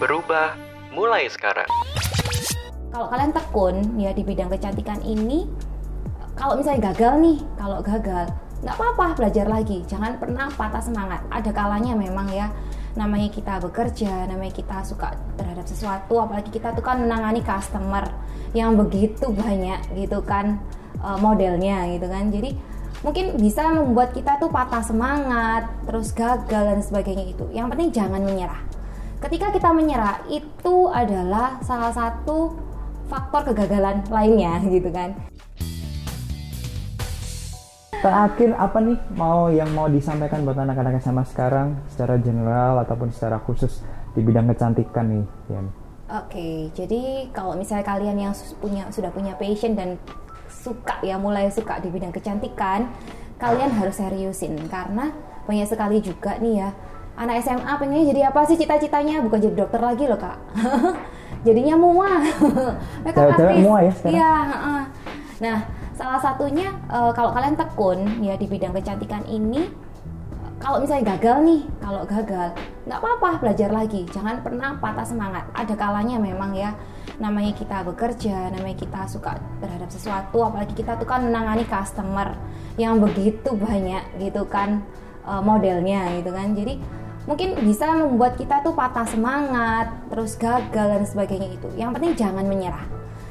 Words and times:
Berubah 0.00 0.56
mulai 0.96 1.28
sekarang. 1.28 1.68
Kalau 2.88 3.12
kalian 3.12 3.36
tekun 3.36 4.00
ya 4.00 4.16
di 4.16 4.24
bidang 4.24 4.48
kecantikan 4.48 4.96
ini, 5.04 5.44
kalau 6.32 6.56
misalnya 6.56 6.88
gagal 6.88 7.20
nih, 7.20 7.38
kalau 7.60 7.84
gagal 7.84 8.32
nggak 8.64 8.76
apa-apa 8.80 9.20
belajar 9.20 9.44
lagi, 9.44 9.84
jangan 9.84 10.16
pernah 10.16 10.48
patah 10.56 10.80
semangat. 10.80 11.20
Ada 11.28 11.52
kalanya 11.52 11.92
memang 11.92 12.32
ya, 12.32 12.48
namanya 12.96 13.28
kita 13.28 13.60
bekerja, 13.60 14.24
namanya 14.24 14.56
kita 14.56 14.80
suka 14.88 15.12
terhadap 15.36 15.68
sesuatu, 15.68 16.16
apalagi 16.16 16.48
kita 16.48 16.72
tuh 16.72 16.80
kan 16.80 16.96
menangani 17.04 17.44
customer 17.44 18.08
yang 18.56 18.80
begitu 18.80 19.28
banyak 19.28 19.84
gitu 20.00 20.24
kan 20.24 20.64
eh, 20.96 21.18
modelnya 21.20 21.92
gitu 21.92 22.08
kan. 22.08 22.32
Jadi 22.32 22.56
mungkin 23.04 23.36
bisa 23.36 23.68
membuat 23.68 24.16
kita 24.16 24.40
tuh 24.40 24.48
patah 24.48 24.80
semangat, 24.80 25.68
terus 25.84 26.16
gagal 26.16 26.72
dan 26.72 26.80
sebagainya 26.80 27.36
itu. 27.36 27.44
Yang 27.52 27.76
penting 27.76 27.88
jangan 27.92 28.24
menyerah. 28.24 28.79
Ketika 29.20 29.52
kita 29.52 29.68
menyerah 29.76 30.24
itu 30.32 30.88
adalah 30.88 31.60
salah 31.60 31.92
satu 31.92 32.56
faktor 33.04 33.52
kegagalan 33.52 34.00
lainnya 34.08 34.56
gitu 34.74 34.88
kan. 34.88 35.12
Terakhir 38.00 38.56
apa 38.56 38.80
nih 38.80 38.96
mau 39.12 39.52
yang 39.52 39.68
mau 39.76 39.84
disampaikan 39.84 40.40
buat 40.48 40.56
anak-anak 40.56 41.04
SMA 41.04 41.28
sekarang 41.28 41.76
secara 41.92 42.16
general 42.16 42.80
ataupun 42.80 43.12
secara 43.12 43.36
khusus 43.44 43.84
di 44.16 44.24
bidang 44.24 44.48
kecantikan 44.48 45.04
nih? 45.04 45.26
Oke, 46.08 46.72
jadi 46.72 47.28
kalau 47.28 47.60
misalnya 47.60 47.84
kalian 47.84 48.16
yang 48.16 48.32
punya 48.56 48.88
sudah 48.88 49.12
punya 49.12 49.36
passion 49.36 49.76
dan 49.76 50.00
suka 50.48 50.96
ya 51.04 51.20
mulai 51.20 51.52
suka 51.52 51.76
di 51.84 51.92
bidang 51.92 52.08
kecantikan, 52.08 52.88
kalian 53.36 53.68
harus 53.68 54.00
seriusin 54.00 54.56
karena 54.72 55.12
banyak 55.44 55.68
sekali 55.68 56.00
juga 56.00 56.40
nih 56.40 56.64
ya 56.64 56.72
anak 57.20 57.44
SMA 57.44 57.72
pengennya 57.76 58.04
jadi 58.16 58.20
apa 58.32 58.48
sih 58.48 58.56
cita-citanya 58.56 59.20
bukan 59.20 59.38
jadi 59.44 59.54
dokter 59.60 59.80
lagi 59.84 60.08
loh 60.08 60.16
kak 60.16 60.40
jadinya 61.46 61.76
makeup 63.04 63.36
Cewek-cewek 63.36 63.52
artist. 63.52 63.64
muah 63.64 63.80
ya 63.84 63.92
iya 64.08 64.34
nah 65.40 65.58
salah 65.92 66.20
satunya 66.20 66.72
eh, 66.88 67.12
kalau 67.12 67.36
kalian 67.36 67.60
tekun 67.60 68.24
ya 68.24 68.40
di 68.40 68.48
bidang 68.48 68.72
kecantikan 68.72 69.20
ini 69.28 69.68
kalau 70.60 70.76
misalnya 70.76 71.16
gagal 71.16 71.40
nih, 71.40 71.60
kalau 71.80 72.04
gagal 72.04 72.52
nggak 72.84 73.00
apa-apa 73.00 73.40
belajar 73.40 73.72
lagi, 73.72 74.04
jangan 74.12 74.44
pernah 74.44 74.76
patah 74.76 75.08
semangat. 75.08 75.48
Ada 75.56 75.72
kalanya 75.72 76.20
memang 76.20 76.52
ya, 76.52 76.76
namanya 77.16 77.56
kita 77.56 77.80
bekerja, 77.80 78.52
namanya 78.52 78.76
kita 78.76 79.08
suka 79.08 79.40
terhadap 79.56 79.88
sesuatu, 79.88 80.44
apalagi 80.44 80.76
kita 80.76 81.00
tuh 81.00 81.08
kan 81.08 81.24
menangani 81.24 81.64
customer 81.64 82.36
yang 82.76 83.00
begitu 83.00 83.56
banyak 83.56 84.04
gitu 84.20 84.44
kan 84.44 84.84
eh, 85.24 85.40
modelnya 85.40 86.20
gitu 86.20 86.28
kan. 86.28 86.52
Jadi 86.52 86.76
mungkin 87.28 87.58
bisa 87.60 87.90
membuat 87.92 88.36
kita 88.40 88.64
tuh 88.64 88.72
patah 88.72 89.04
semangat, 89.04 89.92
terus 90.08 90.36
gagal 90.40 90.86
dan 90.96 91.04
sebagainya 91.04 91.48
itu. 91.52 91.68
Yang 91.76 91.90
penting 91.98 92.12
jangan 92.16 92.44
menyerah. 92.48 92.86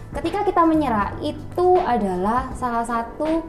Ketika 0.10 0.42
kita 0.42 0.62
menyerah 0.66 1.14
itu 1.22 1.78
adalah 1.86 2.50
salah 2.58 2.82
satu 2.82 3.46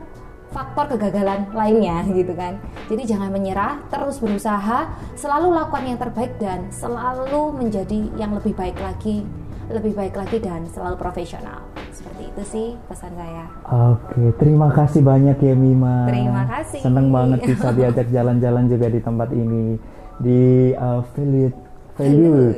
faktor 0.51 0.97
kegagalan 0.97 1.49
lainnya 1.55 2.05
gitu 2.19 2.35
kan. 2.35 2.59
Jadi 2.91 3.03
jangan 3.07 3.31
menyerah, 3.33 3.81
terus 3.89 4.19
berusaha, 4.19 4.91
selalu 5.15 5.55
lakukan 5.55 5.85
yang 5.87 5.99
terbaik 5.99 6.37
dan 6.43 6.69
selalu 6.75 7.55
menjadi 7.55 8.11
yang 8.19 8.35
lebih 8.35 8.53
baik 8.53 8.77
lagi, 8.83 9.25
lebih 9.71 9.95
baik 9.95 10.15
lagi 10.19 10.43
dan 10.43 10.67
selalu 10.69 10.99
profesional. 10.99 11.65
Seperti 11.95 12.23
itu 12.33 12.43
sih 12.47 12.69
pesan 12.91 13.13
saya. 13.15 13.47
Oke, 13.95 14.35
terima 14.39 14.71
kasih 14.75 15.03
banyak 15.03 15.39
ya 15.39 15.55
Mima. 15.55 16.11
Terima 16.11 16.45
kasih. 16.49 16.81
Senang 16.83 17.09
banget 17.15 17.45
bisa 17.47 17.71
diajak 17.71 18.07
jalan-jalan 18.11 18.65
juga 18.67 18.87
di 18.91 19.01
tempat 19.03 19.31
ini 19.35 19.79
di 20.21 20.71
uh, 20.77 21.01
Valued 21.17 21.55
Valued 21.97 22.57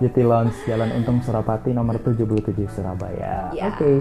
Beauty 0.00 0.22
Lounge 0.30 0.56
Jalan 0.64 0.92
Untung 0.96 1.20
Surapati 1.24 1.72
nomor 1.72 2.00
77 2.00 2.56
Surabaya. 2.72 3.52
Ya. 3.52 3.72
Oke. 3.72 4.00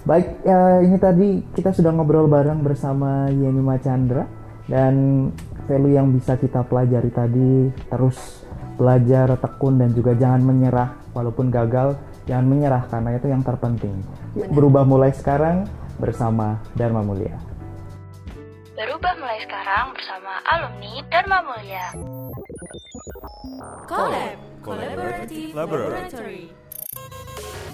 Baik, 0.00 0.40
ya, 0.48 0.80
ini 0.80 0.96
tadi 0.96 1.28
kita 1.52 1.76
sudah 1.76 1.92
ngobrol 1.92 2.24
bareng 2.24 2.64
bersama 2.64 3.28
Yeni 3.28 3.60
Chandra 3.84 4.24
dan 4.64 5.28
value 5.68 5.92
yang 5.92 6.08
bisa 6.08 6.40
kita 6.40 6.64
pelajari 6.64 7.12
tadi 7.12 7.68
terus 7.92 8.16
belajar 8.80 9.36
tekun 9.36 9.76
dan 9.76 9.92
juga 9.92 10.16
jangan 10.16 10.40
menyerah 10.40 10.96
walaupun 11.12 11.52
gagal 11.52 12.00
jangan 12.24 12.48
menyerah 12.48 12.88
karena 12.88 13.10
itu 13.20 13.26
yang 13.28 13.44
terpenting 13.44 14.00
Yuk, 14.40 14.48
berubah 14.56 14.88
mulai 14.88 15.12
sekarang 15.12 15.68
bersama 16.00 16.56
Dharma 16.72 17.04
Mulia 17.04 17.36
Berubah 18.80 19.12
mulai 19.20 19.44
sekarang 19.44 19.92
bersama 19.92 20.40
alumni 20.48 21.04
Dharma 21.12 21.38
Mulia. 21.44 21.92
Collab. 22.70 24.38
Collaborative 24.62 25.54
Laboratory. 25.54 26.52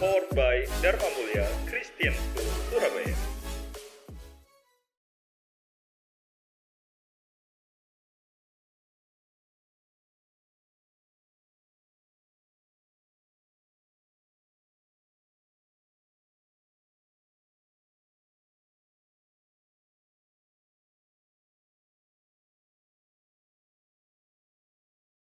Powered 0.00 0.30
by 0.34 0.64
Dharma 0.80 1.08
Mulia 1.16 1.48
Christian 1.68 2.14
School, 2.14 2.50
Surabaya. 2.70 3.05